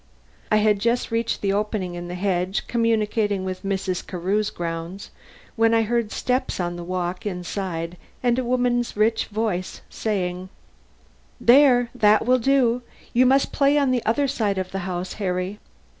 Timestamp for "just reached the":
0.79-1.53